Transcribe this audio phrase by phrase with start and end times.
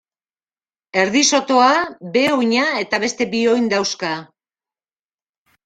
[1.01, 1.67] Erdisotoa,
[2.17, 4.13] behe-oina eta beste bi oin dauzka.